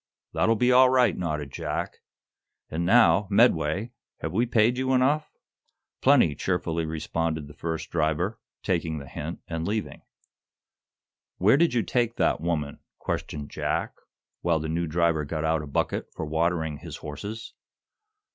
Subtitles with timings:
[0.33, 1.97] "That'll be all right," nodded Jack.
[2.71, 5.31] "And now, Medway, have we paid you enough?"
[6.01, 10.01] "Plenty," cheerfully responded the first driver, taking the hint and leaving.
[11.37, 13.93] "Where did you take that woman?" questioned Jack,
[14.41, 17.53] while the new driver got out a bucket for watering his horses.